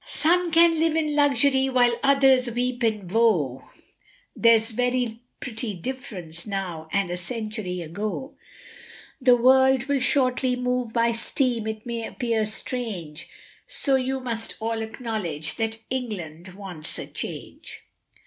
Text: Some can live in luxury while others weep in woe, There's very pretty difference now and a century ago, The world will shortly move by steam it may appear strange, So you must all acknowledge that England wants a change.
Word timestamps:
Some 0.07 0.49
can 0.51 0.79
live 0.79 0.95
in 0.95 1.15
luxury 1.15 1.69
while 1.69 1.99
others 2.01 2.49
weep 2.49 2.83
in 2.83 3.07
woe, 3.07 3.69
There's 4.35 4.71
very 4.71 5.21
pretty 5.39 5.75
difference 5.75 6.47
now 6.47 6.87
and 6.91 7.11
a 7.11 7.17
century 7.17 7.81
ago, 7.81 8.35
The 9.21 9.35
world 9.35 9.83
will 9.83 9.99
shortly 9.99 10.55
move 10.55 10.91
by 10.91 11.11
steam 11.11 11.67
it 11.67 11.85
may 11.85 12.07
appear 12.07 12.45
strange, 12.45 13.27
So 13.67 13.93
you 13.95 14.19
must 14.19 14.55
all 14.59 14.81
acknowledge 14.81 15.53
that 15.57 15.77
England 15.91 16.55
wants 16.55 16.97
a 16.97 17.05
change. 17.05 17.83